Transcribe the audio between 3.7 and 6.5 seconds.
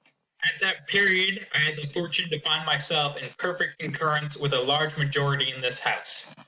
concurrence with a large majority in this House.